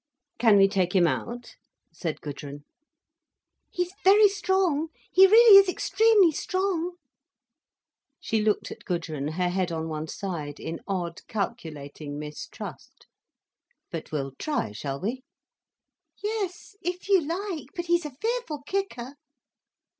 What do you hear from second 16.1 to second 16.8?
"Yes,